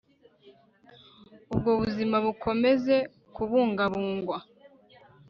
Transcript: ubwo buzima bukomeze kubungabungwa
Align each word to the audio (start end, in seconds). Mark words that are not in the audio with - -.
ubwo 1.53 1.71
buzima 1.79 2.15
bukomeze 2.25 2.95
kubungabungwa 3.35 4.37